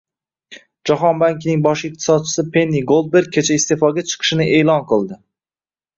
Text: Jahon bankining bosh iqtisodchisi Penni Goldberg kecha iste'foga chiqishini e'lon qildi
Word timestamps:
Jahon 0.89 1.19
bankining 1.23 1.61
bosh 1.67 1.83
iqtisodchisi 1.89 2.45
Penni 2.55 2.83
Goldberg 2.93 3.31
kecha 3.39 3.59
iste'foga 3.61 4.05
chiqishini 4.13 4.49
e'lon 4.61 4.89
qildi 4.95 5.21